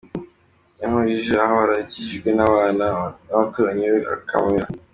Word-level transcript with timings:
Yankurije 0.79 1.33
ahora 1.45 1.73
akikijwe 1.81 2.29
n’abana 2.37 2.85
b’abaturanyi 3.27 3.85
be 3.93 3.99
akamira. 4.15 4.67